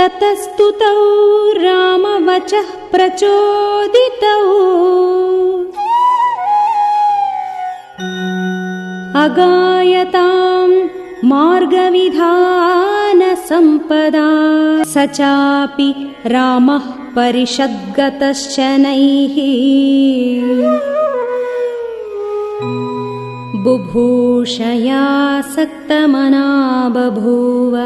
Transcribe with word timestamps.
ततस्तुतौ 0.00 0.90
रामवचः 1.62 2.68
प्रचोदितौ 2.90 4.34
अगायताम् 9.24 10.76
मार्गविधानसम्पदा 11.32 14.24
स 14.94 15.04
चापि 15.20 15.90
रामः 16.34 16.86
परिषद्गतश्चनैः 17.18 19.36
बुभूषया 23.68 25.04
सक्तमना 25.56 26.46
बभूव 26.96 27.78